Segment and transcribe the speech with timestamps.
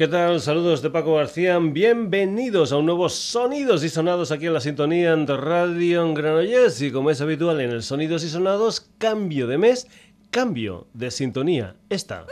[0.00, 0.40] ¿Qué tal?
[0.40, 1.58] Saludos de Paco García.
[1.58, 6.80] Bienvenidos a un nuevo Sonidos y Sonados aquí en la sintonía de Radio Granollers.
[6.80, 9.88] Y como es habitual en el Sonidos y Sonados, cambio de mes,
[10.30, 11.76] cambio de sintonía.
[11.90, 12.24] Esta.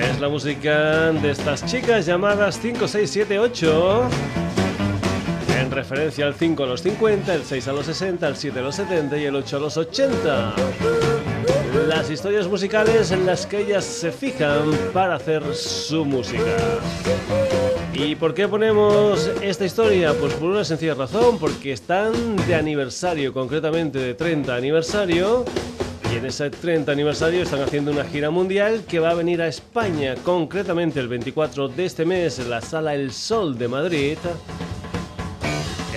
[0.00, 4.08] Es la música de estas chicas llamadas 5678
[5.60, 8.62] en referencia al 5 a los 50, el 6 a los 60, el 7 a
[8.62, 10.54] los 70 y el 8 a los 80
[11.90, 16.56] las historias musicales en las que ellas se fijan para hacer su música.
[17.92, 20.14] ¿Y por qué ponemos esta historia?
[20.14, 25.44] Pues por una sencilla razón, porque están de aniversario, concretamente de 30 aniversario.
[26.12, 29.48] Y en ese 30 aniversario están haciendo una gira mundial que va a venir a
[29.48, 34.16] España, concretamente el 24 de este mes en la Sala El Sol de Madrid.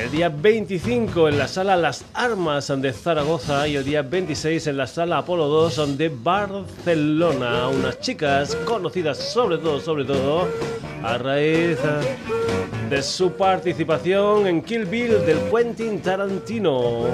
[0.04, 4.76] El día 25 en la sala Las Armas de Zaragoza y el día 26 en
[4.76, 7.70] la sala Apolo 2 de Barcelona.
[7.70, 10.50] Unas chicas conocidas sobre todo, sobre todo,
[11.04, 11.78] a raíz
[12.90, 17.06] de su participación en Kill Bill del Quentin Tarantino.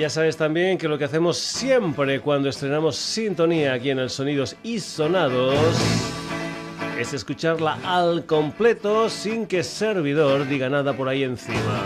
[0.00, 4.56] Ya sabes también que lo que hacemos siempre cuando estrenamos sintonía aquí en el Sonidos
[4.62, 5.54] y Sonados
[6.98, 11.82] es escucharla al completo sin que servidor diga nada por ahí encima.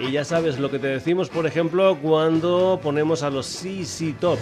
[0.00, 4.38] Y ya sabes lo que te decimos, por ejemplo, cuando ponemos a los CC Top.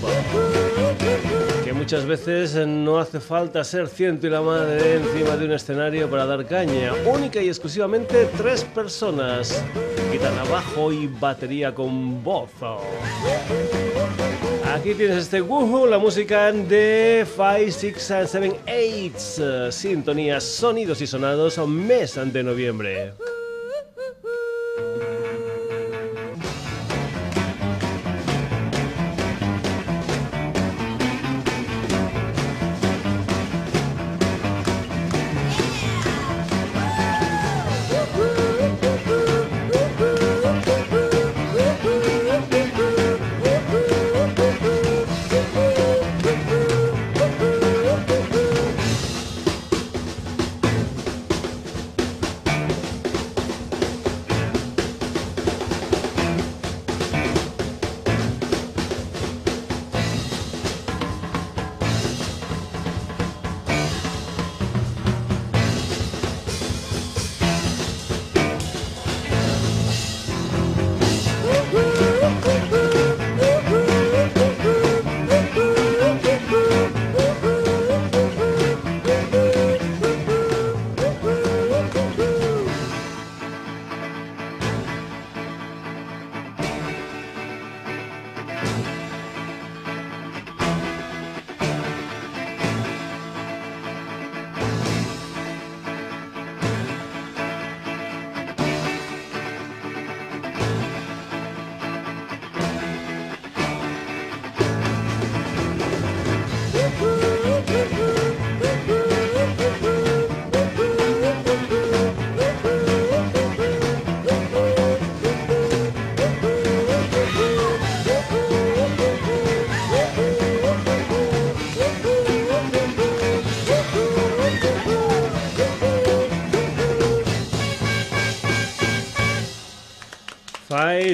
[1.78, 6.26] Muchas veces no hace falta ser ciento y la madre encima de un escenario para
[6.26, 6.92] dar caña.
[7.06, 9.64] Única y exclusivamente tres personas.
[10.12, 12.50] Guitarra bajo y batería con voz.
[14.74, 19.72] Aquí tienes este Woohoo, la música de 5, 6 and 7, 8.
[19.72, 23.12] Sintonías, sonidos y sonados, mes de noviembre.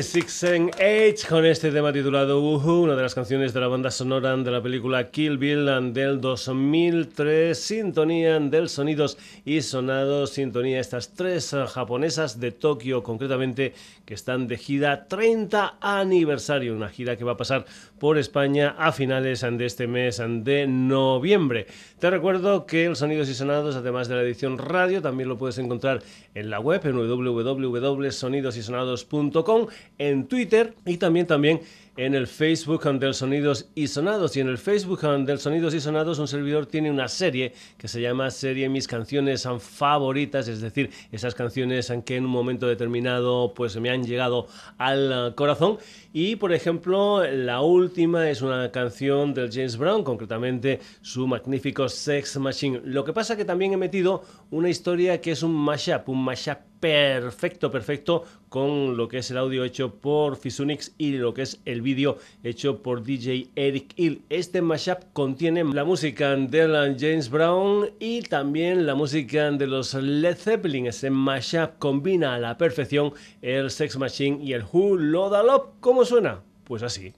[0.03, 3.93] Six and Eight con este tema titulado Uhu, una de las canciones de la banda
[3.93, 11.15] sonora de la película Kill Bill del 2003, sintonía del sonidos y sonados, sintonía estas
[11.15, 13.75] tres japonesas de Tokio concretamente
[14.05, 17.65] que están de gira 30 aniversario, una gira que va a pasar
[17.99, 21.67] por España a finales de este mes de noviembre.
[21.99, 25.59] Te recuerdo que el Sonidos y Sonados, además de la edición radio, también lo puedes
[25.59, 26.03] encontrar
[26.35, 29.67] en la web en www.sonidosysonados.com,
[29.99, 31.61] en Twitter y también también
[31.97, 34.37] en el Facebook del Sonidos y Sonados.
[34.37, 38.01] Y en el Facebook del Sonidos y Sonados un servidor tiene una serie que se
[38.01, 43.79] llama Serie Mis Canciones Favoritas, es decir, esas canciones que en un momento determinado pues
[43.81, 44.49] me han llegado
[44.79, 45.79] al corazón.
[46.17, 52.37] Y por ejemplo, la última es una canción del James Brown, concretamente su magnífico Sex
[52.37, 52.83] Machine.
[52.85, 54.23] Lo que pasa que también he metido
[54.53, 59.39] una historia que es un mashup, un mashup perfecto, perfecto con lo que es el
[59.39, 64.23] audio hecho por Fisunix y lo que es el vídeo hecho por DJ Eric Hill.
[64.29, 70.37] Este mashup contiene la música de James Brown y también la música de los Led
[70.37, 70.87] Zeppelin.
[70.87, 75.71] Ese mashup combina a la perfección el Sex Machine y el Who Loda Love.
[76.05, 76.43] ¿Cómo suena?
[76.65, 77.15] Pues así.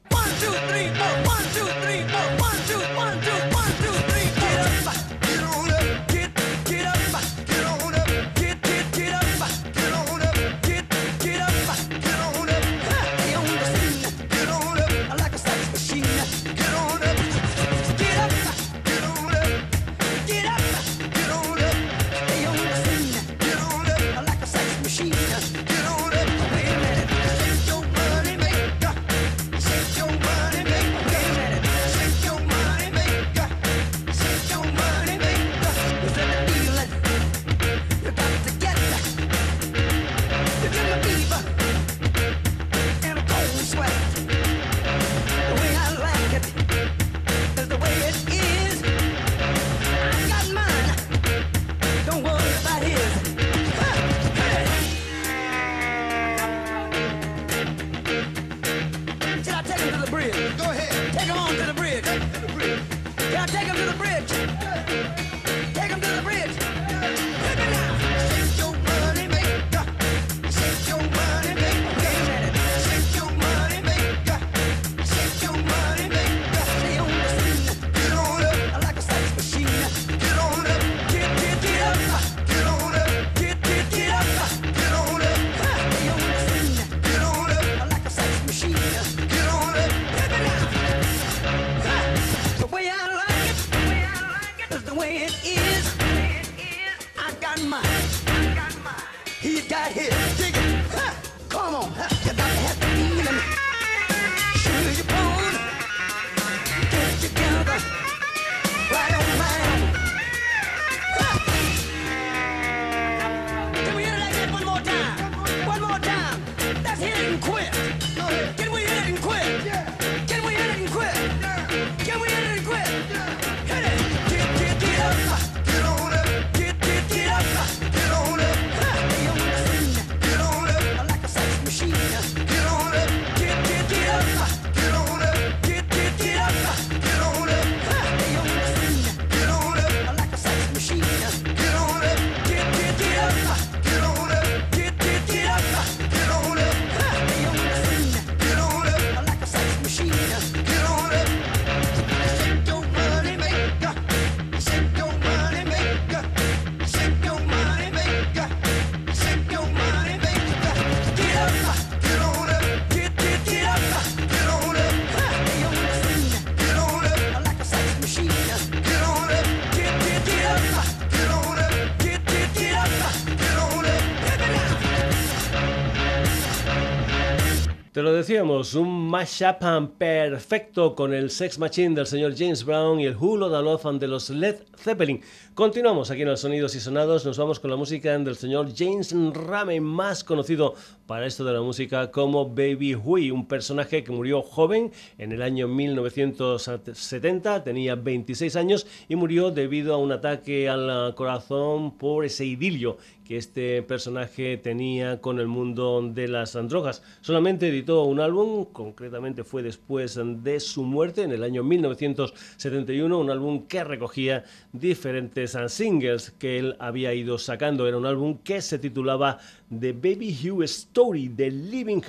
[178.27, 179.63] Decíamos, un mashup
[179.97, 184.31] perfecto con el Sex Machine del señor James Brown y el Hulo Love de los
[184.31, 185.21] Led Zeppelin.
[185.55, 189.15] Continuamos aquí en los Sonidos y Sonados, nos vamos con la música del señor James
[189.33, 190.75] Rame, más conocido
[191.07, 195.43] para esto de la música como Baby Hui, un personaje que murió joven en el
[195.43, 202.45] año 1970, tenía 26 años y murió debido a un ataque al corazón por ese
[202.45, 207.03] idilio que este personaje tenía con el mundo de las drogas.
[207.21, 213.31] Solamente editó un álbum, concretamente fue después de su muerte en el año 1971, un
[213.31, 217.89] álbum que recogía diferentes singles que él había ido sacando.
[217.89, 219.39] Era un álbum que se titulaba
[219.71, 222.03] The Baby Hugh Story, The Living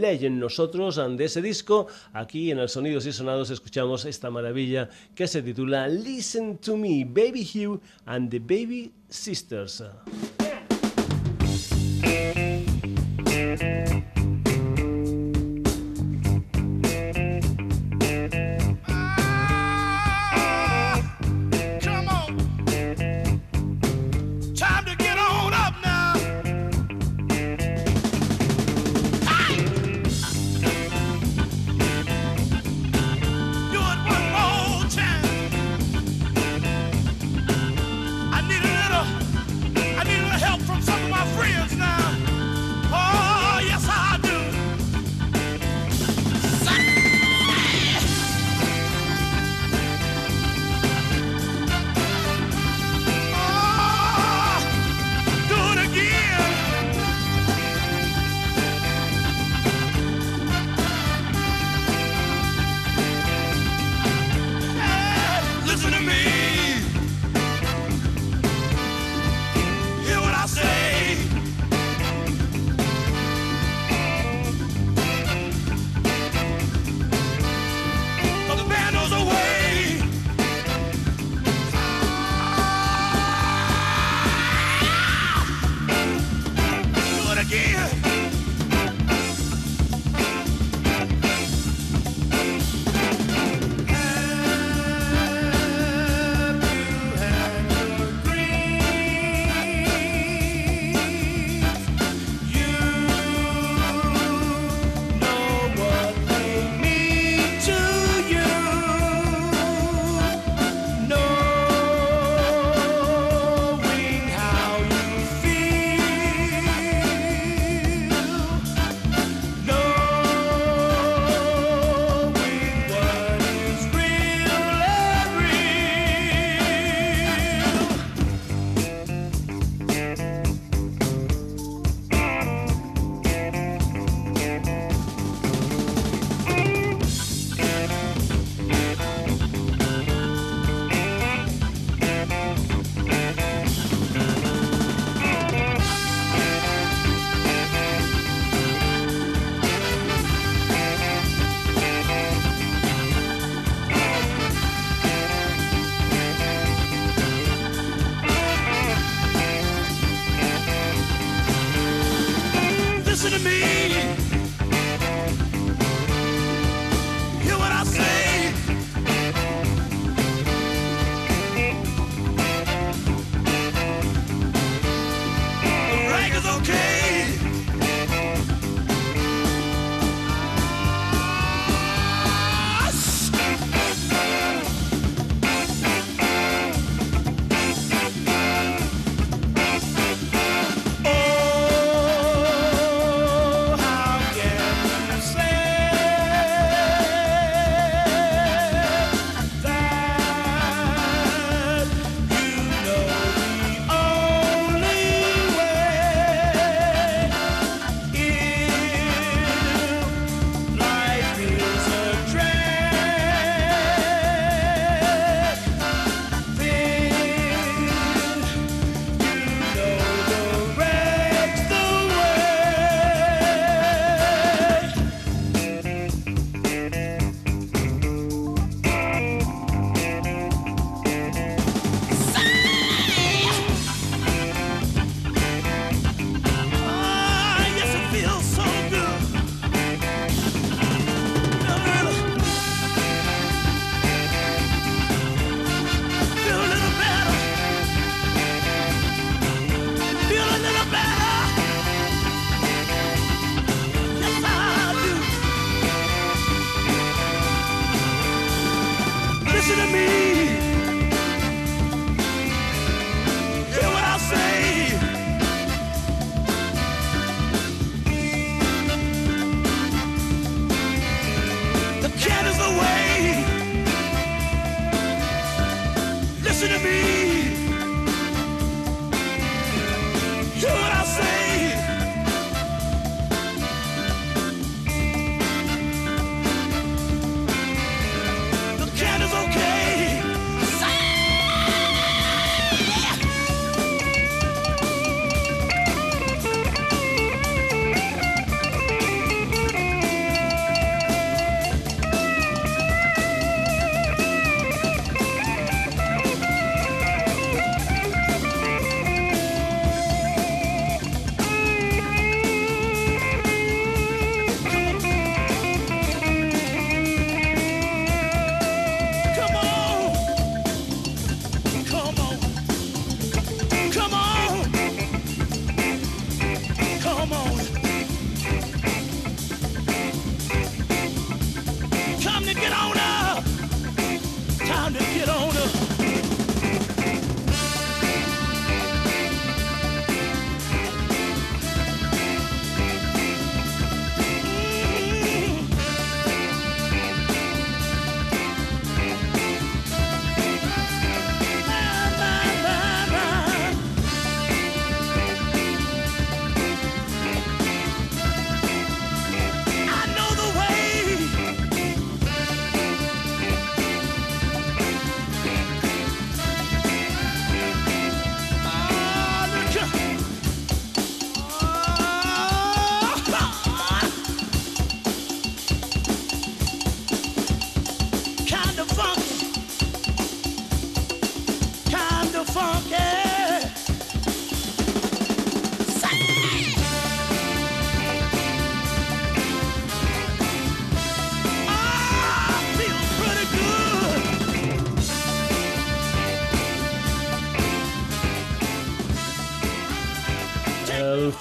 [0.00, 0.38] Legend.
[0.38, 5.42] Nosotros, de ese disco, aquí en el Sonidos y Sonados, escuchamos esta maravilla que se
[5.42, 9.82] titula Listen to Me, Baby Hugh and the Baby Sisters.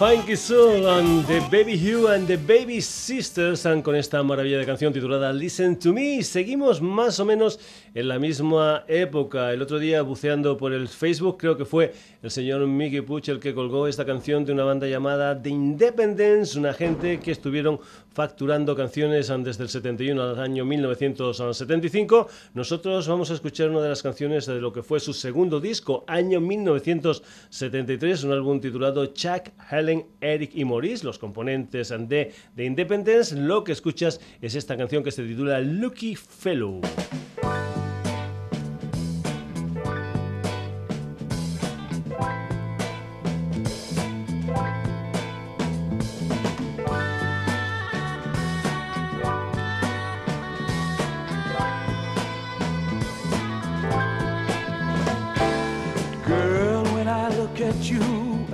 [0.08, 4.94] Funky Soul and the Baby Hugh and the Baby Sisters con esta maravilla de canción
[4.94, 6.24] titulada Listen to Me.
[6.24, 7.60] Seguimos más o menos
[7.98, 9.52] en la misma época.
[9.52, 13.40] El otro día buceando por el Facebook creo que fue el señor Mickey Puch el
[13.40, 17.80] que colgó esta canción de una banda llamada The Independence, una gente que estuvieron
[18.14, 22.28] facturando canciones desde el 71 al año 1975.
[22.54, 26.04] Nosotros vamos a escuchar una de las canciones de lo que fue su segundo disco,
[26.06, 33.36] año 1973, un álbum titulado Chuck, Helen, Eric y Maurice, los componentes de The Independence.
[33.36, 36.82] Lo que escuchas es esta canción que se titula Lucky Fellow.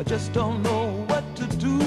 [0.05, 1.79] Just don't know what to do.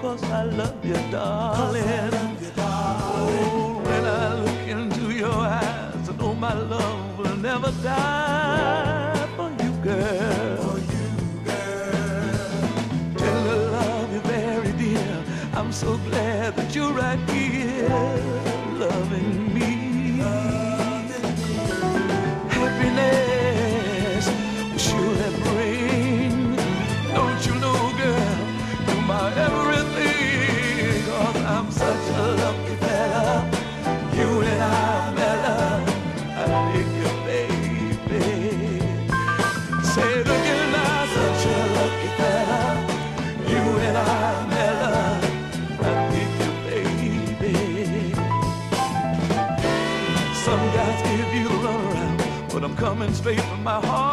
[0.00, 2.10] cause I love you, darling.
[2.56, 9.50] Oh, when I look into your eyes, I know my love will never die for
[9.62, 10.78] you, girl.
[13.16, 15.24] Tender love you very dear.
[15.54, 17.88] I'm so glad that you're right here,
[53.64, 54.03] my heart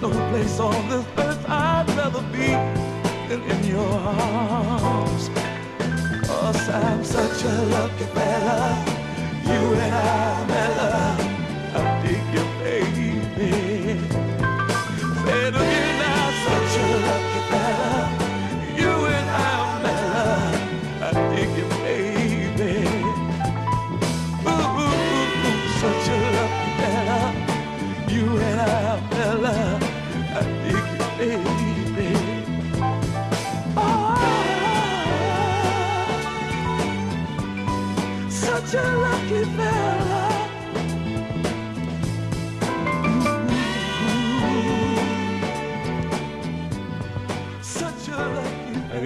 [0.00, 2.54] No place on this earth I'd rather be
[3.28, 5.28] than in your arms.
[6.28, 8.84] Cause I'm such a lucky fella.
[9.42, 10.46] You and I,
[10.92, 10.97] I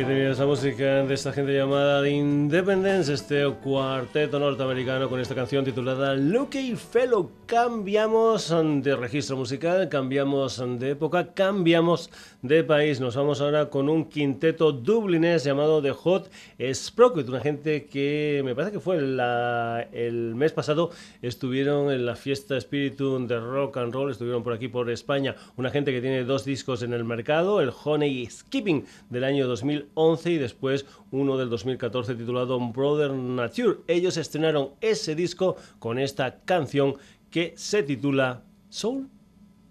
[0.03, 5.37] Aquí tenías la música de esta gente llamada The Independence, este cuarteto norteamericano con esta
[5.37, 7.31] canción titulada Lucky Fellow.
[7.47, 12.11] Cambiamos de registro musical, cambiamos de época, cambiamos
[12.43, 13.01] de país.
[13.01, 16.31] Nos vamos ahora con un quinteto dublinés llamado The Hot
[16.73, 20.91] Sprocket, una gente que me parece que fue el mes pasado,
[21.23, 25.37] estuvieron en la fiesta Spiritum de Rock and Roll, estuvieron por aquí por España.
[25.57, 30.31] Una gente que tiene dos discos en el mercado, el Honey Skipping del año 2011
[30.33, 33.79] y después uno del 2014 titulado Brother Nature.
[33.87, 36.97] Ellos estrenaron ese disco con esta canción
[37.31, 39.09] que se titula Soul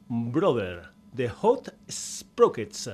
[0.08, 2.88] Brother, The Hot Sprockets.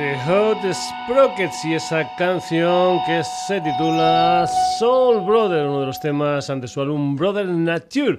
[0.00, 6.68] Hot Sprockets y esa canción que se titula Soul Brother, uno de los temas ante
[6.68, 8.18] su álbum Brother Nature.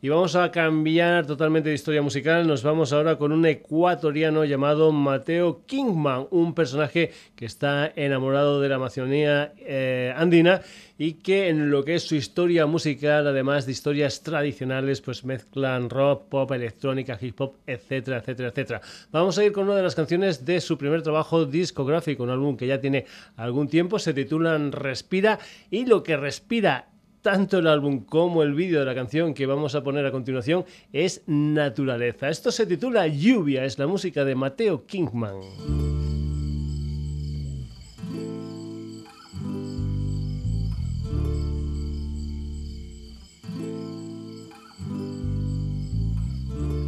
[0.00, 2.46] Y vamos a cambiar totalmente de historia musical.
[2.46, 8.68] Nos vamos ahora con un ecuatoriano llamado Mateo Kingman, un personaje que está enamorado de
[8.68, 10.60] la Amazonía eh, andina
[10.98, 15.90] y que en lo que es su historia musical, además de historias tradicionales, pues mezclan
[15.90, 18.80] rock, pop, electrónica, hip hop, etcétera, etcétera, etcétera.
[19.10, 22.56] Vamos a ir con una de las canciones de su primer trabajo discográfico, un álbum
[22.56, 25.40] que ya tiene algún tiempo, se titulan Respira
[25.72, 26.86] y lo que respira
[27.22, 30.64] tanto el álbum como el vídeo de la canción que vamos a poner a continuación
[30.92, 32.28] es naturaleza.
[32.28, 35.36] Esto se titula Lluvia, es la música de Mateo Kingman.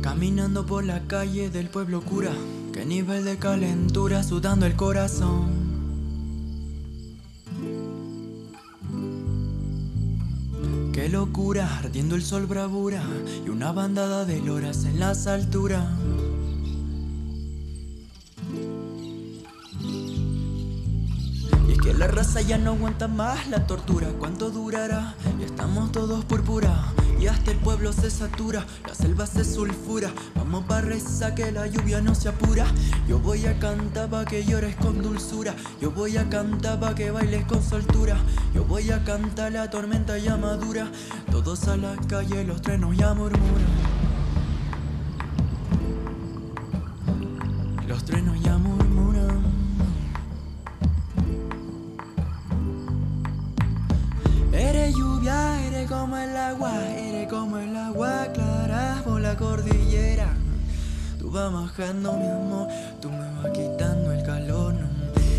[0.02, 2.32] Caminando por la calle del pueblo cura,
[2.72, 5.69] qué nivel de calentura sudando el corazón.
[11.00, 13.02] Qué locura, ardiendo el sol bravura
[13.46, 15.82] y una bandada de loras en las alturas.
[21.66, 24.08] Y es que la raza ya no aguanta más la tortura.
[24.18, 25.14] ¿Cuánto durará?
[25.40, 26.92] Y estamos todos púrpura.
[27.20, 30.10] Y hasta el pueblo se satura, la selva se sulfura.
[30.36, 32.64] Vamos pa' rezar que la lluvia no se apura.
[33.06, 35.54] Yo voy a cantar pa' que llores con dulzura.
[35.82, 38.16] Yo voy a cantar pa' que bailes con soltura.
[38.54, 40.90] Yo voy a cantar la tormenta ya madura.
[41.30, 43.66] Todos a la calle, los trenos ya murmuran.
[47.86, 49.42] Los trenos ya murmuran.
[54.52, 56.72] Eres lluvia, eres como el agua,
[59.30, 60.28] la cordillera.
[61.20, 62.66] Tú vas bajando mi amor,
[63.00, 64.74] tú me vas quitando el calor.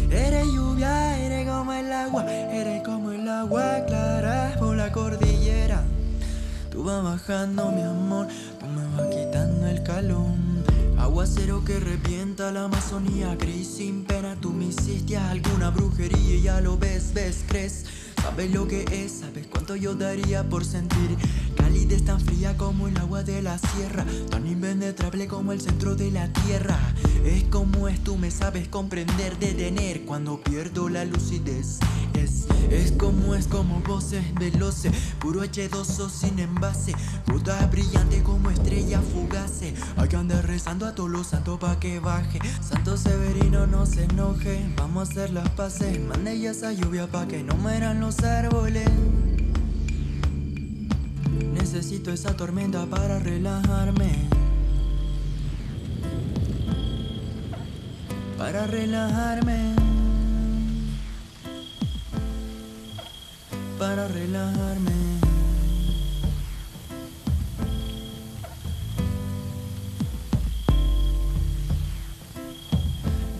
[0.09, 5.83] Eres lluvia, eres como el agua, eres como el agua clara por la cordillera.
[6.69, 8.27] Tú vas bajando mi amor,
[8.59, 10.27] tú me vas quitando el calor.
[10.97, 16.61] Aguacero que revienta la Amazonía, gris sin pena, tú me hiciste alguna brujería y ya
[16.61, 17.85] lo ves, ves, crees.
[18.21, 21.17] Sabes lo que es, sabes cuánto yo daría por sentir
[21.57, 26.11] calidez tan fría como el agua de la sierra, tan impenetrable como el centro de
[26.11, 26.77] la tierra.
[27.25, 31.79] Es como es, tú me sabes comprender, detener cuando pierdo la lucidez.
[32.13, 36.93] Es, como es, como voces veloces, puro H2O sin envase,
[37.25, 39.73] puta brillante como estrella fugace.
[39.97, 42.39] Hay que andar rezando a todos los santos pa' que baje.
[42.61, 45.99] Santo Severino no se enoje, vamos a hacer las paces.
[45.99, 48.89] Mande ya esa lluvia pa' que no mueran los árboles.
[51.53, 54.29] Necesito esa tormenta para relajarme.
[58.37, 59.80] Para relajarme.
[63.81, 64.91] Para relajarme.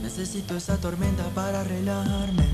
[0.01, 2.49] Necesito esa tormenta para relajarme.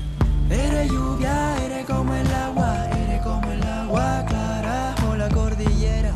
[0.50, 6.12] Eres lluvia, eres como el agua, eres como el agua clara o la cordillera.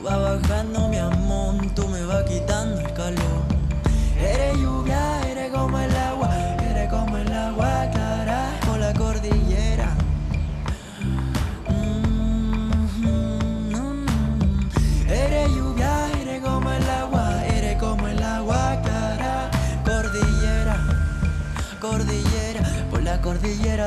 [0.00, 3.42] Vas bajando mi amor, tú me vas quitando el calor.
[4.16, 6.21] Eres lluvia, eres como el agua,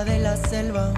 [0.06, 0.94] de la selva.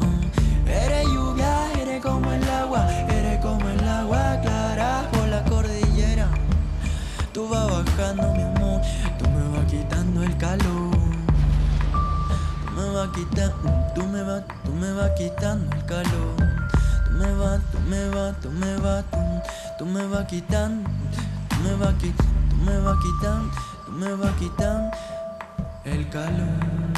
[0.00, 0.68] Mm.
[0.68, 6.28] Eres lluvia, eres como el agua, eres como el agua clara por la cordillera.
[7.32, 8.80] Tú vas bajando mi amor,
[9.18, 10.90] tú me vas quitando el calor.
[12.64, 16.36] Tú me vas quitando, tú me vas, tú me vas quitando el calor.
[17.04, 19.18] Tú me vas, tú me vas, tú me vas, tú,
[19.78, 20.88] tú me vas quitando,
[21.48, 23.50] tú me vas quitando, tú me vas quitando,
[23.86, 24.90] tú me vas quitando
[25.84, 26.91] el calor.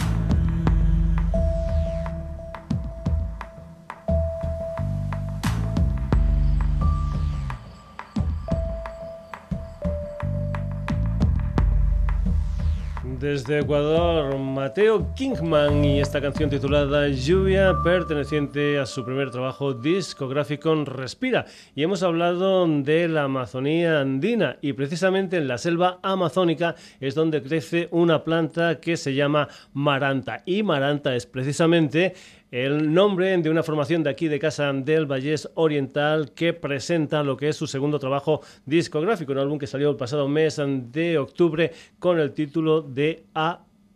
[13.25, 20.75] Desde Ecuador, Mateo Kingman y esta canción titulada Lluvia, perteneciente a su primer trabajo discográfico
[20.85, 21.47] Respira.
[21.75, 27.43] Y hemos hablado de la Amazonía andina y precisamente en la selva amazónica es donde
[27.43, 30.43] crece una planta que se llama maranta.
[30.45, 32.13] Y maranta es precisamente
[32.55, 37.37] el nombre de una formación de aquí de Casa del Vallés Oriental que presenta lo
[37.37, 40.61] que es su segundo trabajo discográfico, un álbum que salió el pasado mes
[40.93, 43.25] de octubre con el título de de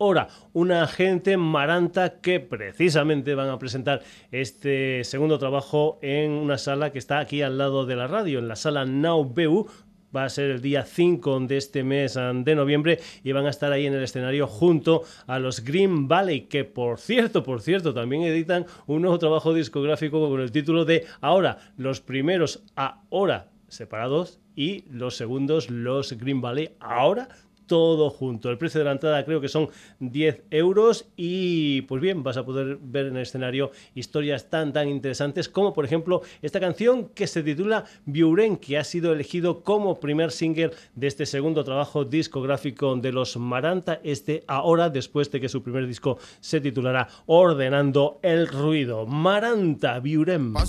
[0.01, 6.93] Ahora, una gente maranta que precisamente van a presentar este segundo trabajo en una sala
[6.93, 9.25] que está aquí al lado de la radio, en la sala Now
[10.15, 13.51] va a ser el día 5 de este mes ah, de noviembre y van a
[13.51, 17.95] estar ahí en el escenario junto a los Green Valley, que por cierto, por cierto,
[17.95, 24.41] también editan un nuevo trabajo discográfico con el título de Ahora, los primeros ahora separados
[24.57, 27.29] y los segundos los Green Valley ahora
[27.69, 28.51] todo junto.
[28.51, 29.69] El precio de la entrada creo que son
[30.01, 34.89] 10 euros y pues bien, vas a poder ver en el escenario historias tan tan
[34.89, 40.01] interesantes como por ejemplo esta canción que se titula Biuren, que ha sido elegido como
[40.01, 45.49] primer single de este segundo trabajo discográfico de los Maranta, este ahora después de que
[45.49, 49.07] su primer disco se titulará Ordenando el Ruido.
[49.07, 50.57] Maranta, Biuren.
[50.57, 50.67] A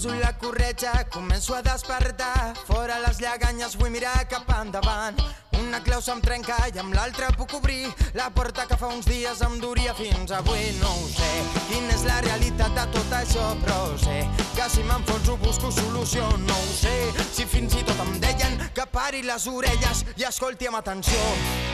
[6.90, 7.86] amb l'altra puc obrir
[8.18, 10.72] la porta que fa uns dies em duria fins avui.
[10.80, 11.30] No ho sé,
[11.70, 14.18] quina és la realitat de tot això, però sé
[14.56, 16.26] que si m'enfonso busco solució.
[16.50, 16.98] No ho sé,
[17.30, 21.26] si fins i tot em deien que pari les orelles i escolti amb atenció.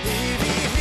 [0.03, 0.74] I vivim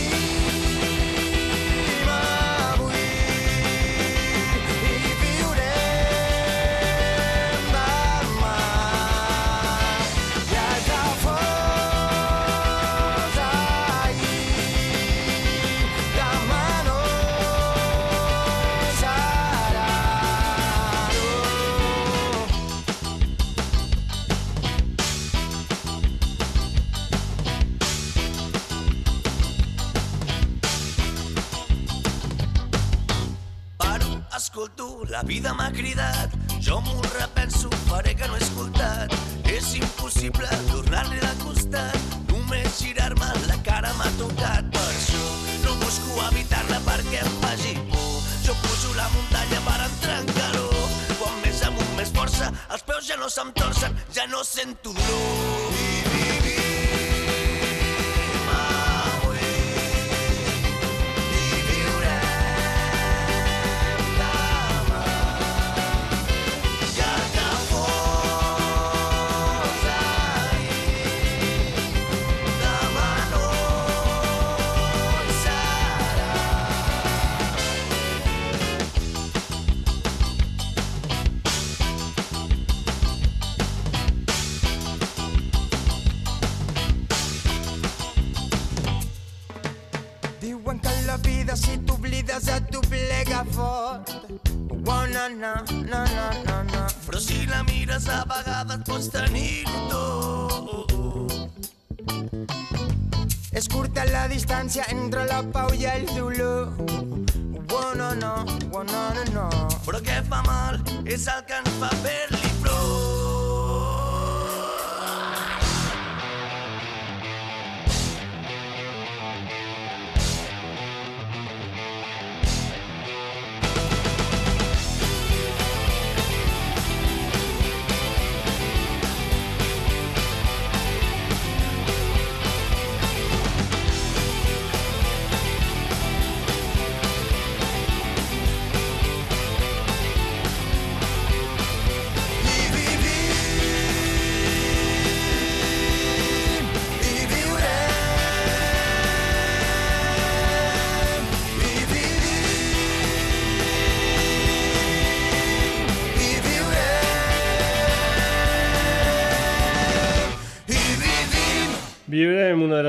[34.54, 36.30] escolto, la vida m'ha cridat.
[36.62, 39.10] Jo m'ho repenso, faré que no he escoltat.
[39.50, 41.96] És impossible tornar-li de costat.
[42.28, 44.70] Només girar-me la cara m'ha tocat.
[44.76, 45.24] Per això
[45.64, 48.14] no busco evitar-la perquè em faci por.
[48.46, 50.86] Jo pujo la muntanya per entrar en calor.
[51.18, 55.53] Quan més amunt, més força, els peus ja no se'm torcen, ja no sento dolor.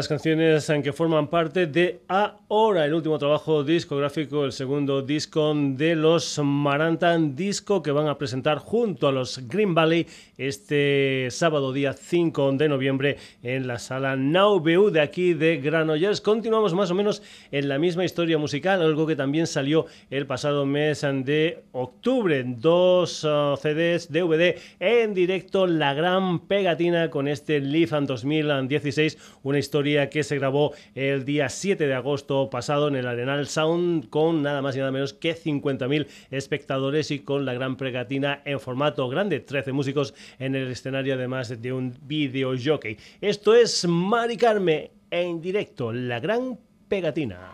[0.05, 5.51] Las canciones en que forman parte de Ahora, el último trabajo discográfico, el segundo disco
[5.55, 10.05] de los Marantan Disco que van a presentar junto a los Green Valley
[10.37, 16.21] este sábado día 5 de noviembre en la sala Now BU de aquí de Granollers.
[16.21, 20.65] Continuamos más o menos en la misma historia musical, algo que también salió el pasado
[20.65, 22.43] mes de octubre.
[22.45, 29.94] Dos uh, CDs DVD en directo, la gran pegatina con este Live 2016, una historia
[30.09, 34.61] que se grabó el día 7 de agosto pasado en el Arenal Sound con nada
[34.61, 39.39] más y nada menos que 50.000 espectadores y con la gran pegatina en formato grande,
[39.39, 42.97] 13 músicos en el escenario además de un video jockey.
[43.21, 47.51] Esto es Mari Carme en directo, la gran pegatina.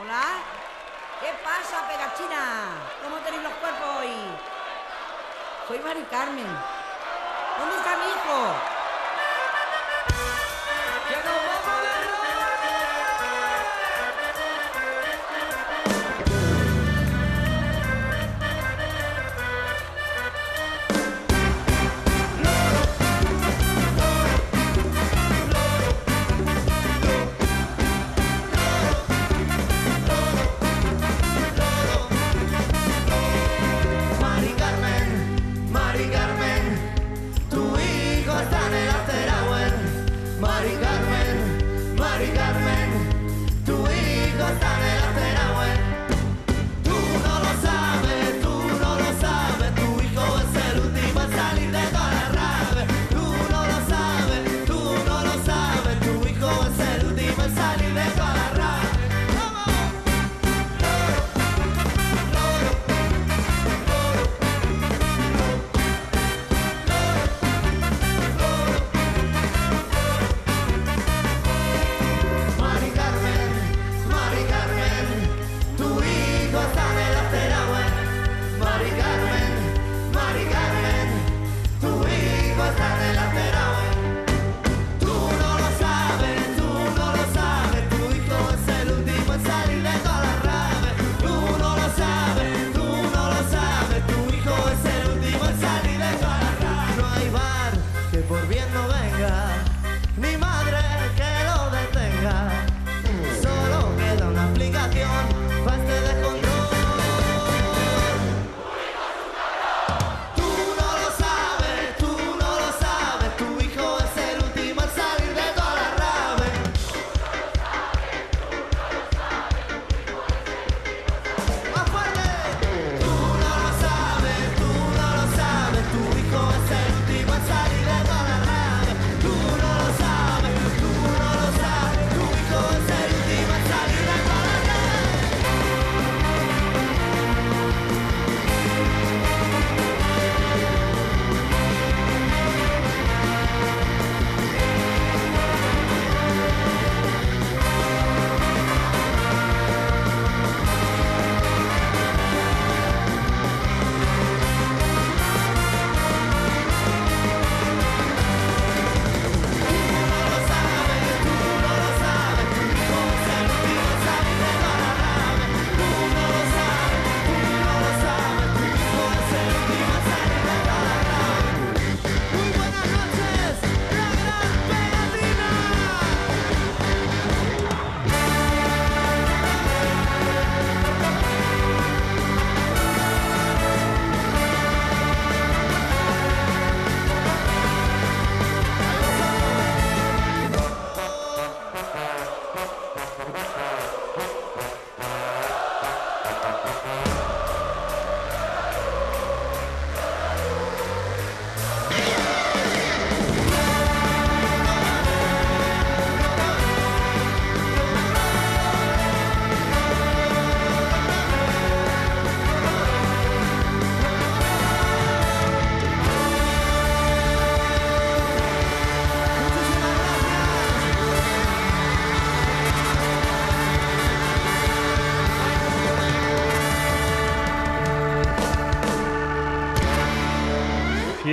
[0.00, 0.42] Hola.
[1.20, 2.82] ¿Qué pasa, pegachina?
[3.02, 4.08] ¿Cómo tenéis los cuerpos hoy?
[5.68, 6.46] Soy Mari Carmen.
[7.58, 8.71] ¿Dónde está mi hijo?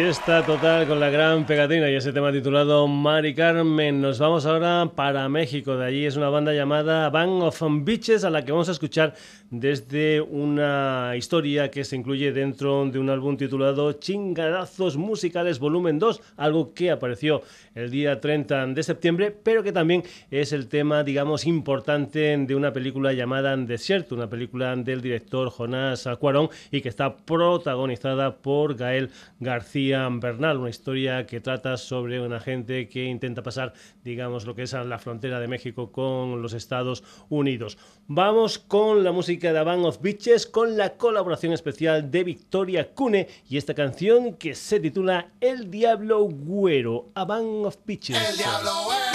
[0.10, 4.02] Fiesta total con la gran pegatina y ese tema titulado Mari Carmen.
[4.02, 5.78] Nos vamos ahora para México.
[5.78, 9.14] De allí es una banda llamada Band of Beaches a la que vamos a escuchar
[9.52, 16.22] desde una historia que se incluye dentro de un álbum titulado Chingadazos Musicales Volumen 2,
[16.38, 17.44] algo que apareció
[17.80, 22.74] el día 30 de septiembre, pero que también es el tema, digamos, importante de una
[22.74, 29.10] película llamada Desierto, una película del director Jonás Cuarón y que está protagonizada por Gael
[29.40, 33.74] García Bernal, una historia que trata sobre una gente que intenta pasar,
[34.04, 37.78] digamos, lo que es la frontera de México con los Estados Unidos.
[38.08, 42.94] Vamos con la música de A Band of Beaches, con la colaboración especial de Victoria
[42.94, 47.26] Cune y esta canción que se titula El Diablo Güero, A
[48.16, 49.09] El diablo güero.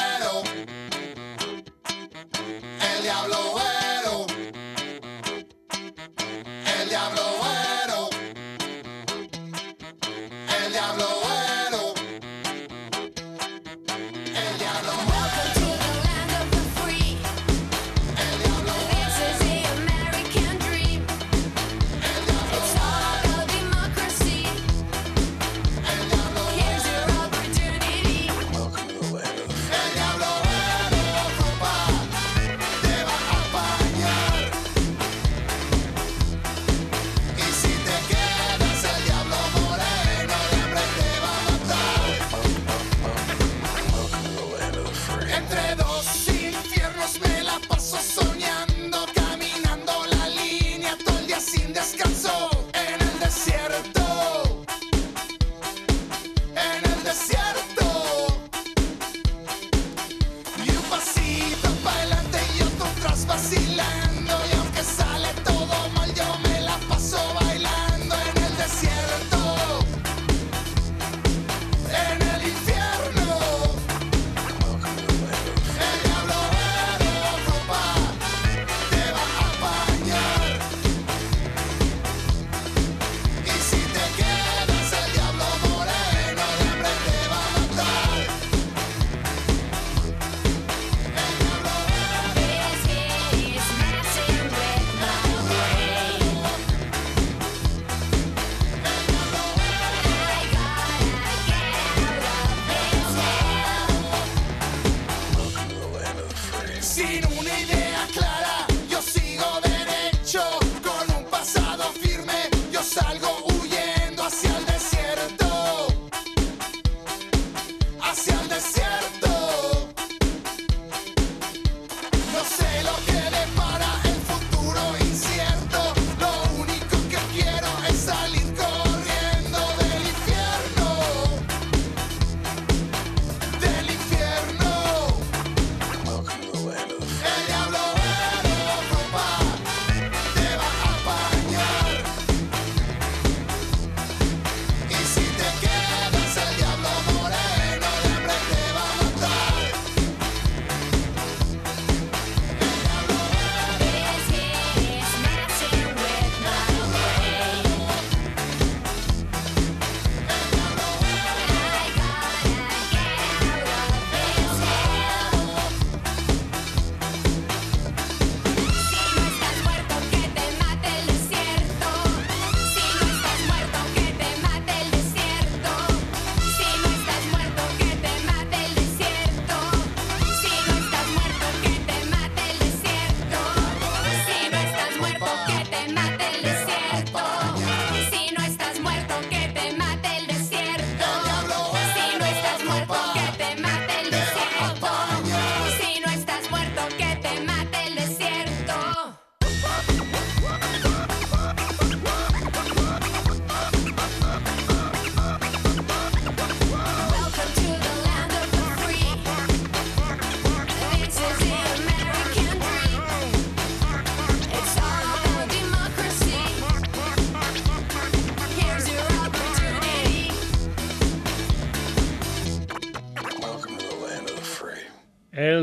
[108.13, 108.44] Una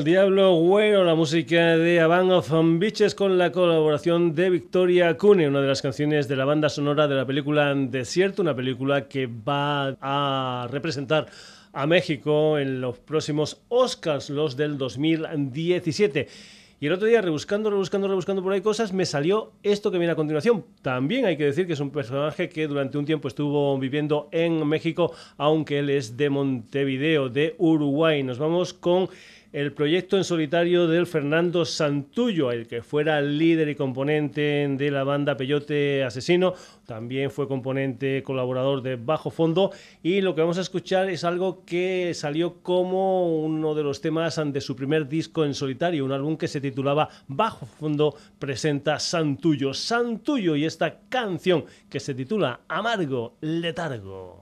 [0.03, 2.49] Diablo Güero, la música de A Band of
[2.79, 7.07] Beaches con la colaboración de Victoria Cune, una de las canciones de la banda sonora
[7.07, 11.27] de la película Desierto, una película que va a representar
[11.73, 16.27] a México en los próximos Oscars, los del 2017.
[16.79, 20.13] Y el otro día, rebuscando, rebuscando, rebuscando por ahí cosas, me salió esto que viene
[20.13, 20.65] a continuación.
[20.81, 24.67] También hay que decir que es un personaje que durante un tiempo estuvo viviendo en
[24.67, 28.23] México, aunque él es de Montevideo, de Uruguay.
[28.23, 29.09] Nos vamos con
[29.53, 35.03] el proyecto en solitario del Fernando Santullo, el que fuera líder y componente de la
[35.03, 36.53] banda Peyote Asesino,
[36.85, 39.71] también fue componente colaborador de Bajo Fondo.
[40.03, 44.39] Y lo que vamos a escuchar es algo que salió como uno de los temas
[44.45, 49.73] de su primer disco en solitario, un álbum que se titulaba Bajo Fondo presenta Santullo,
[49.73, 54.40] Santullo y esta canción que se titula Amargo Letargo.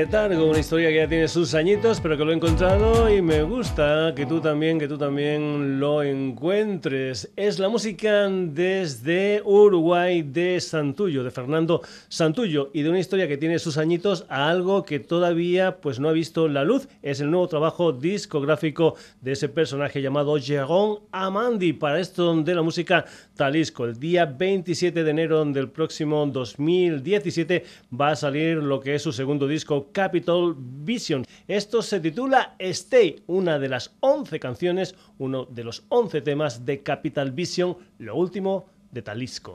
[0.00, 3.42] Letargo, una historia que ya tiene sus añitos, pero que lo he encontrado y me
[3.42, 7.30] gusta que tú también, que tú también lo encuentres.
[7.36, 13.36] Es la música desde Uruguay de Santullo, de Fernando Santullo, y de una historia que
[13.36, 16.88] tiene sus añitos a algo que todavía pues no ha visto la luz.
[17.02, 21.72] Es el nuevo trabajo discográfico de ese personaje llamado Jérôme Amandi.
[21.72, 27.64] Para esto de la música Talisco, el día 27 de enero del próximo 2017
[27.98, 31.24] va a salir lo que es su segundo disco, Capital Vision.
[31.48, 36.84] Esto se titula Stay, una de las 11 canciones, uno de los 11 temas de
[36.84, 39.52] Capital Vision, lo último de Talisco.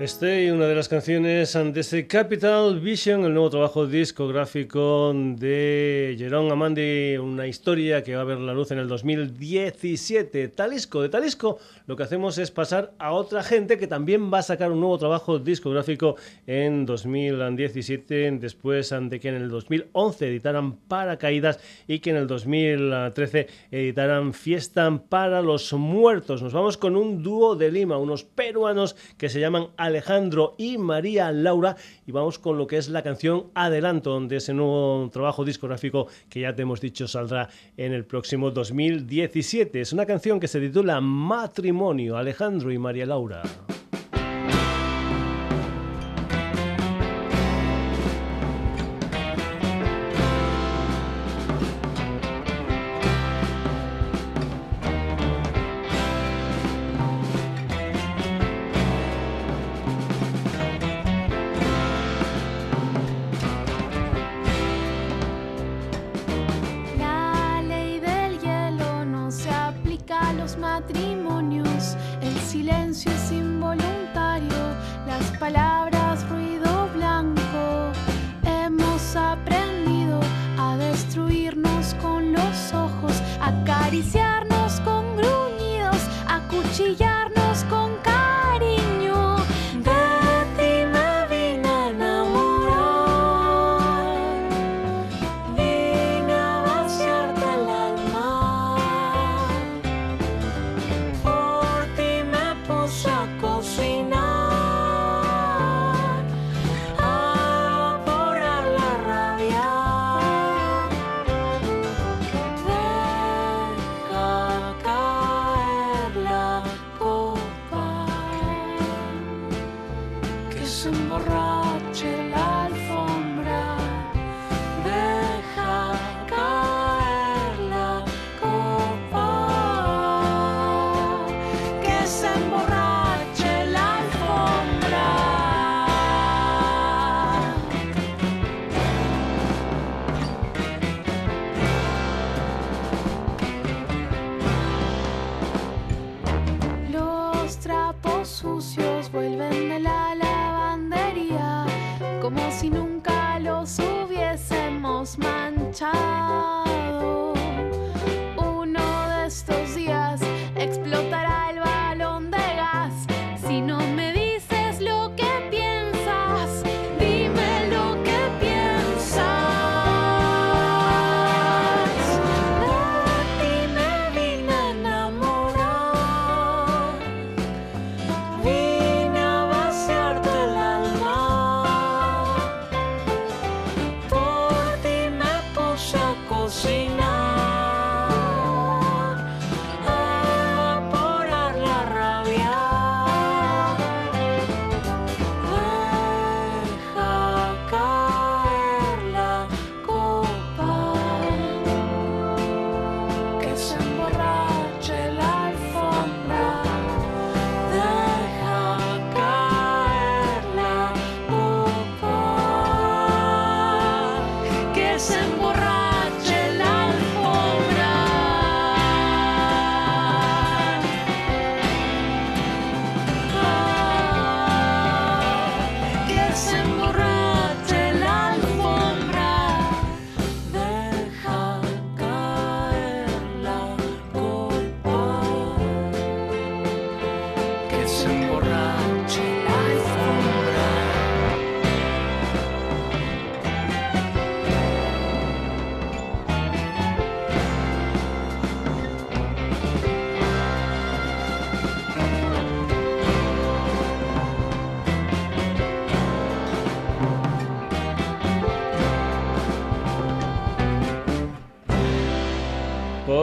[0.00, 6.16] Este y una de las canciones de ese Capital Vision, el nuevo trabajo discográfico de
[6.18, 10.48] Jerón Amandi, una historia que va a ver la luz en el 2017.
[10.48, 14.42] Talisco, de Talisco lo que hacemos es pasar a otra gente que también va a
[14.42, 21.60] sacar un nuevo trabajo discográfico en 2017, después de que en el 2011 editaran Paracaídas
[21.86, 26.42] y que en el 2013 editaran Fiesta para los Muertos.
[26.42, 31.30] Nos vamos con un dúo de Lima, unos peruanos que se llaman Alejandro y María
[31.32, 31.76] Laura
[32.06, 36.40] y vamos con lo que es la canción Adelanto de ese nuevo trabajo discográfico que
[36.40, 39.80] ya te hemos dicho saldrá en el próximo 2017.
[39.80, 43.42] Es una canción que se titula Matrimonio, Alejandro y María Laura.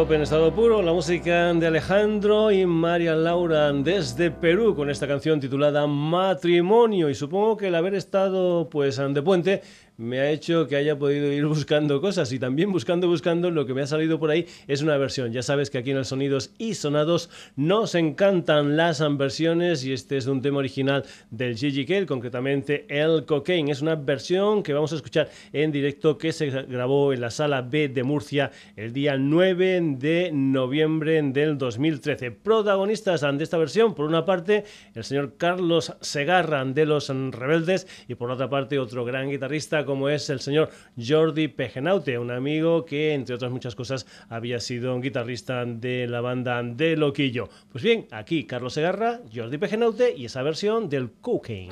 [0.08, 5.06] Pop en estado puro, la música de Alejandro y María Laura desde Perú con esta
[5.06, 7.10] canción titulada Matrimonio.
[7.10, 9.62] Y supongo que el haber estado pues de puente
[9.98, 13.74] me ha hecho que haya podido ir buscando cosas y también buscando, buscando, lo que
[13.74, 15.34] me ha salido por ahí es una versión.
[15.34, 20.18] Ya sabes que aquí en el Sonidos y Sonados nos encantan las versiones y este
[20.18, 23.72] es un tema original del Gigi Kale, concretamente El Cocaine.
[23.72, 27.62] Es una versión que vamos a escuchar en directo que se grabó en la sala
[27.62, 32.32] B de Murcia el día 9 de noviembre del 2013.
[32.32, 38.16] Protagonistas de esta versión, por una parte, el señor Carlos Segarra de Los Rebeldes y
[38.16, 43.14] por otra parte otro gran guitarrista como es el señor Jordi Pejenaute, un amigo que
[43.14, 47.50] entre otras muchas cosas había sido un guitarrista de la banda de Loquillo.
[47.72, 51.72] Pues bien, aquí Carlos Segarra, Jordi Pejenaute y esa versión del Cocaine.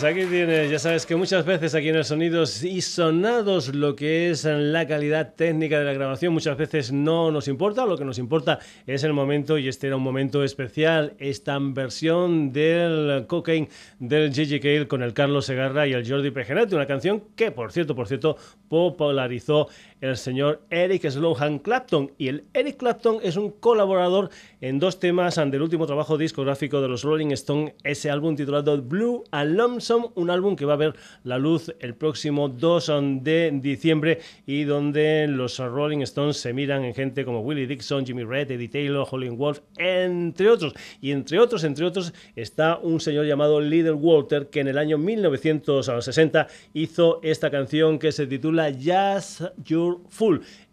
[0.00, 3.94] Pues aquí tienes, ya sabes que muchas veces aquí en el Sonidos y Sonados lo
[3.94, 8.06] que es la calidad técnica de la grabación muchas veces no nos importa, lo que
[8.06, 13.68] nos importa es el momento y este era un momento especial, esta versión del Cocaine
[13.98, 17.70] del Gigi Cale con el Carlos Segarra y el Jordi Pejenate, una canción que por
[17.70, 18.38] cierto, por cierto,
[18.70, 19.68] popularizó
[20.00, 24.30] el señor Eric Slohan Clapton y el Eric Clapton es un colaborador
[24.60, 29.24] en dos temas del último trabajo discográfico de los Rolling Stones, ese álbum titulado Blue
[29.30, 30.94] and Lonesome, un álbum que va a ver
[31.24, 32.92] la luz el próximo 2
[33.22, 38.24] de diciembre y donde los Rolling Stones se miran en gente como Willie Dixon, Jimmy
[38.24, 40.74] Reed, Eddie Taylor, Holly Wolf, entre otros.
[41.00, 44.98] Y entre otros, entre otros, está un señor llamado Little Walter que en el año
[44.98, 49.89] 1960 hizo esta canción que se titula Just Your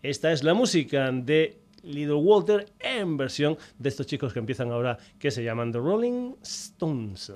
[0.02, 4.98] Esta es la música de Little Walter en versión de estos chicos que empiezan ahora
[5.20, 7.32] que se llaman The Rolling Stones.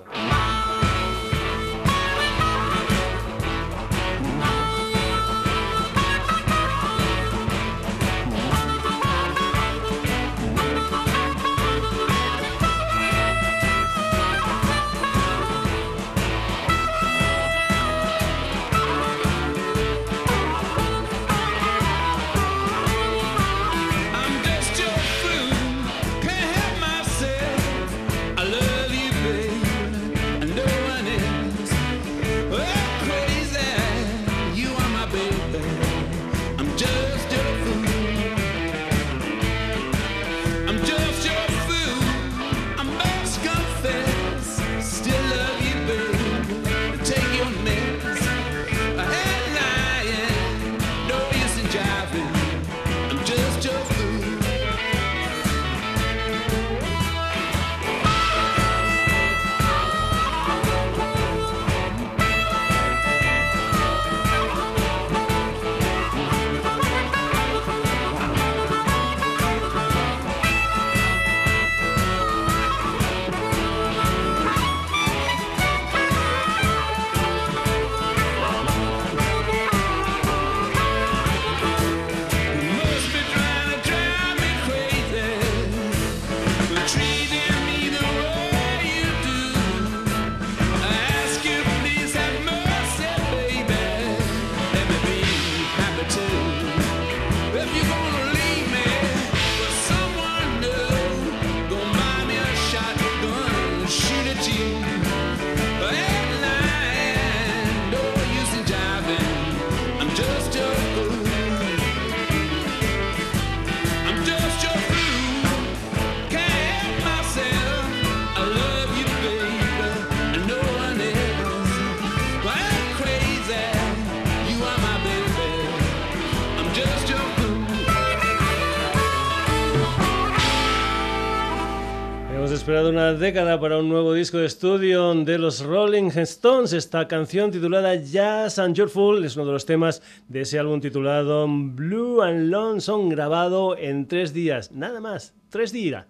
[133.18, 136.72] Década para un nuevo disco de estudio de los Rolling Stones.
[136.72, 141.46] Esta canción titulada Jazz and Joyful es uno de los temas de ese álbum titulado
[141.48, 144.72] Blue and Lonesome grabado en tres días.
[144.72, 146.06] Nada más, tres días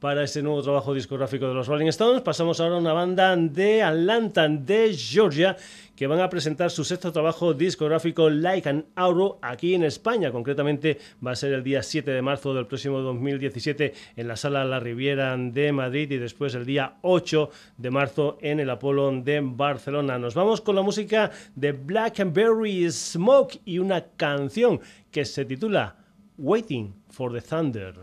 [0.00, 2.22] para este nuevo trabajo discográfico de los Rolling Stones.
[2.22, 5.56] Pasamos ahora a una banda de Atlanta, de Georgia,
[5.94, 10.30] que van a presentar su sexto trabajo discográfico Like an Arrow aquí en España.
[10.30, 14.64] Concretamente va a ser el día 7 de marzo del próximo 2017 en la Sala
[14.64, 19.40] La Riviera de Madrid y después el día 8 de marzo en el Apolo de
[19.42, 20.18] Barcelona.
[20.18, 24.80] Nos vamos con la música de Blackberry Smoke y una canción
[25.10, 25.96] que se titula
[26.36, 27.94] Waiting for the Thunder.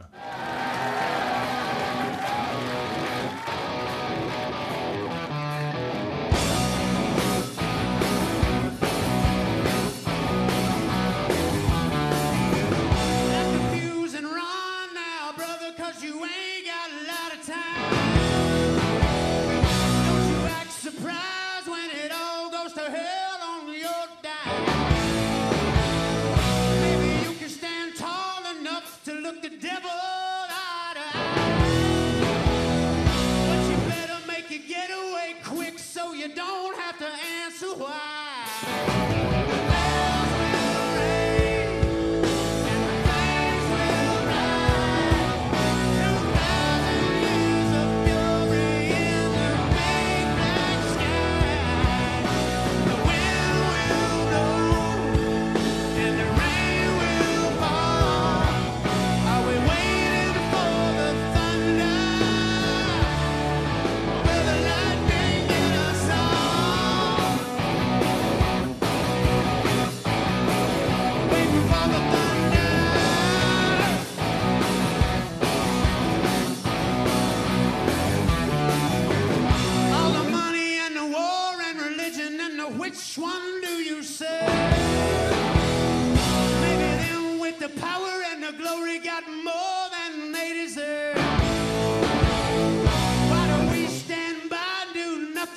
[36.23, 36.62] You don't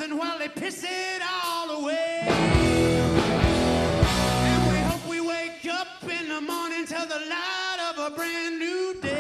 [0.09, 2.21] do while they piss it all away?
[4.49, 8.59] And we hope we wake up in the morning to the light of a brand
[8.59, 9.16] new day.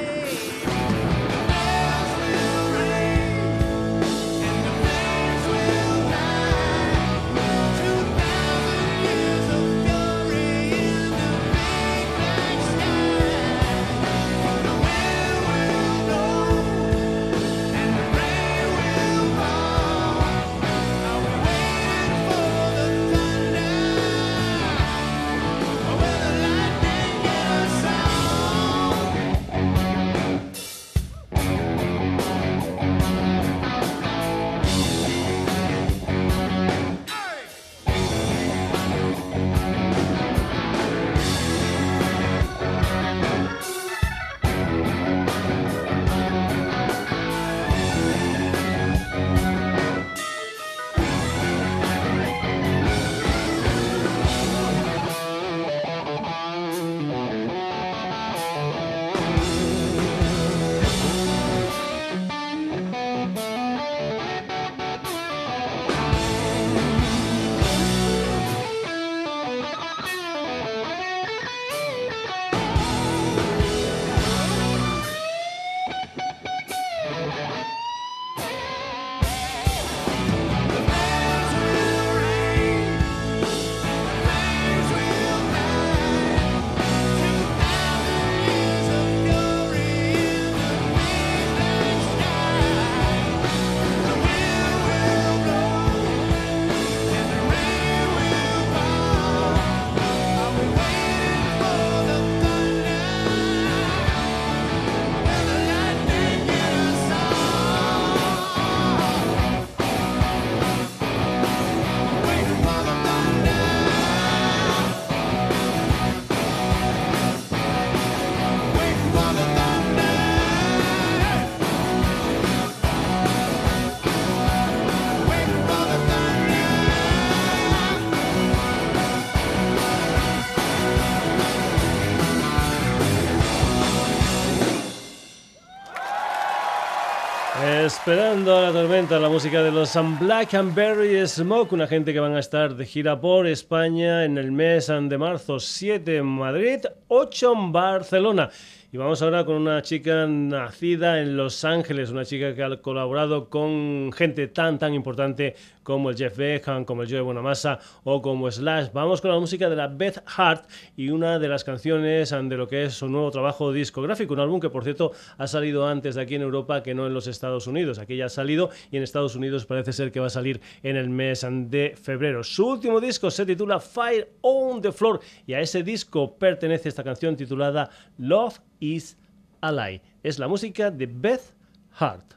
[137.64, 142.20] Esperando a la tormenta, la música de los Black and Berry Smoke, una gente que
[142.20, 146.80] van a estar de gira por España en el mes de marzo, 7 en Madrid,
[147.09, 148.51] 8 en Barcelona.
[148.93, 153.51] Y vamos ahora con una chica nacida en Los Ángeles, una chica que ha colaborado
[153.51, 158.49] con gente tan, tan importante como el Jeff Beckham, como el Joey Bonamassa o como
[158.49, 158.89] Slash.
[158.93, 162.68] Vamos con la música de la Beth Hart y una de las canciones de lo
[162.68, 166.22] que es su nuevo trabajo discográfico, un álbum que por cierto ha salido antes de
[166.22, 167.99] aquí en Europa que no en los Estados Unidos.
[167.99, 170.97] Aquí ya ha salido y en Estados Unidos parece ser que va a salir en
[170.97, 172.45] el mes de febrero.
[172.45, 177.05] Su último disco se titula Fire on the Floor y a ese disco pertenece esta
[177.05, 179.16] canción titulada Love is
[179.62, 180.01] a Lie.
[180.22, 181.53] Es la música de Beth
[181.93, 182.35] Hart.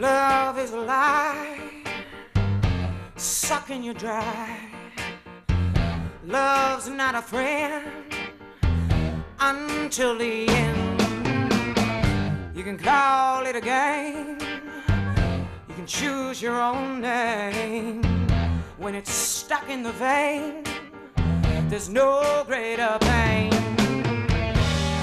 [0.00, 1.84] Love is a lie,
[3.16, 4.58] sucking you dry.
[6.26, 7.84] Love's not a friend
[9.40, 11.00] until the end.
[12.56, 14.38] You can call it a game,
[15.80, 18.02] can choose your own name.
[18.76, 20.62] When it's stuck in the vein,
[21.70, 23.50] there's no greater pain.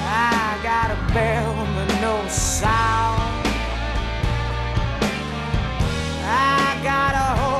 [0.06, 3.48] I got a bell but no sound.
[6.30, 7.57] I got a horse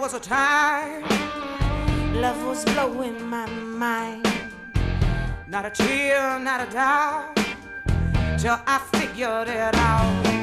[0.00, 1.02] was a time
[2.22, 4.26] love was blowing my mind.
[5.46, 7.36] Not a tear, not a doubt,
[8.38, 10.39] till I figured it out.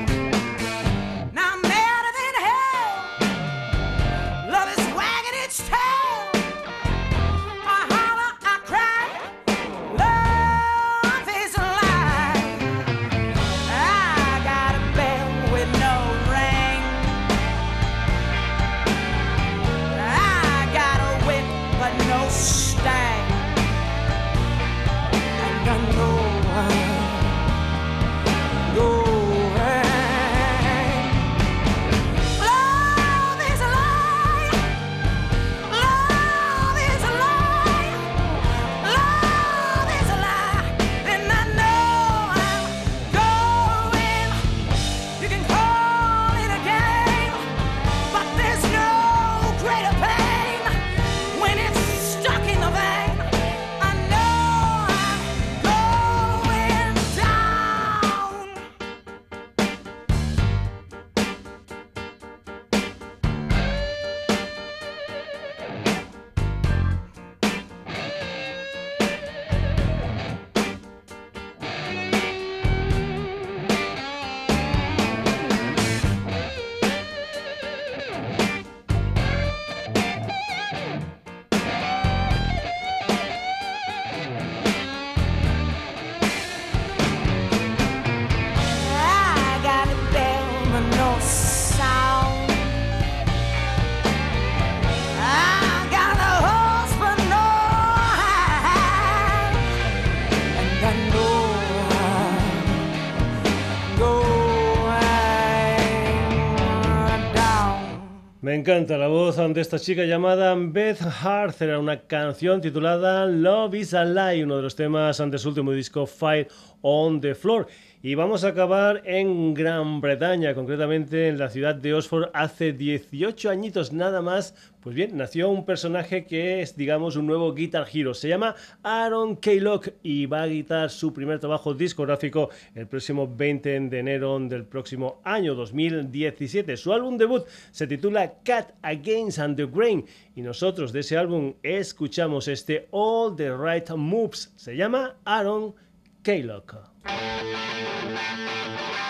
[108.67, 111.61] Encanta la voz de esta chica llamada Beth Hart.
[111.61, 115.71] Era una canción titulada Love is a Lie, uno de los temas ante su último
[115.71, 116.49] disco Fire
[116.81, 117.65] on the Floor.
[118.03, 123.49] Y vamos a acabar en Gran Bretaña, concretamente en la ciudad de Oxford, hace 18
[123.49, 124.53] añitos nada más.
[124.81, 128.13] Pues bien, nació un personaje que es, digamos, un nuevo Guitar Hero.
[128.13, 128.53] Se llama
[128.83, 134.37] Aaron Kaylock y va a editar su primer trabajo discográfico el próximo 20 de enero
[134.41, 136.77] del próximo año 2017.
[136.77, 140.05] Su álbum debut se titula Cat Against and the Grain
[140.35, 144.53] y nosotros de ese álbum escuchamos este All the Right Moves.
[144.55, 145.73] Se llama Aaron
[146.21, 146.96] Kaylock.
[147.07, 147.47] Thank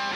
[0.01, 0.06] you.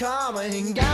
[0.00, 0.89] coming.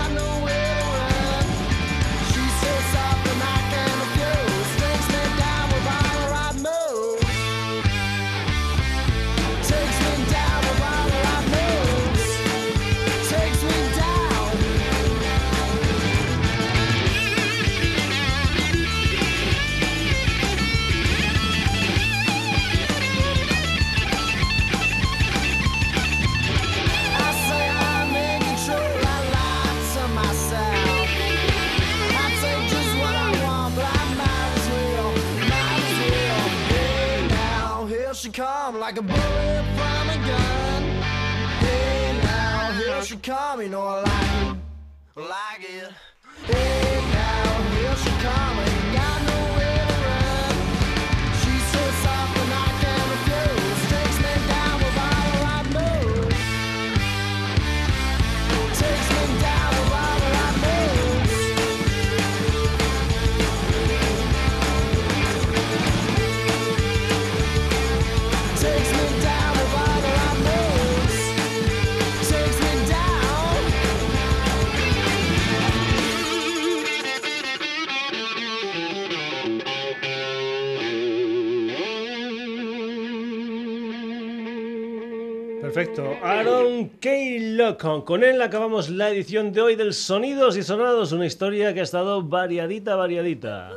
[85.76, 86.16] Perfecto.
[86.22, 87.76] Aaron K.
[88.06, 91.82] Con él acabamos la edición de hoy del Sonidos y Sonados, una historia que ha
[91.82, 93.72] estado variadita, variadita.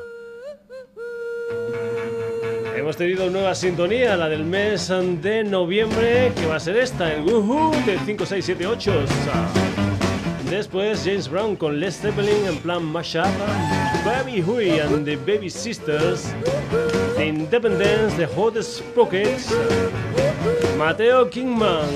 [2.73, 4.87] Hemos tenido nueva sintonía, la del mes
[5.21, 9.98] de noviembre, que va a ser esta, el Woohoo de 5678.
[10.49, 13.27] Después James Brown con Les Zeppelin en plan mashup,
[14.03, 16.33] Baby Huey and the Baby Sisters,
[17.15, 19.53] The Independence, The Hottest Pockets,
[20.77, 21.87] Mateo Kingman,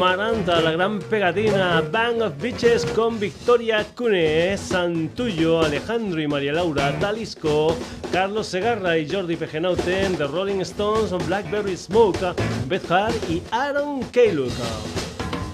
[0.00, 6.98] Maranta, la gran pegatina, Bang of Bitches con Victoria Cune, Santullo, Alejandro y María Laura,
[6.98, 7.76] Talisco,
[8.10, 12.34] Carlos Segarra y Jordi Pejenauten, The Rolling Stones, Blackberry Smoke,
[12.68, 14.52] Beth Hart y Aaron Kaluk.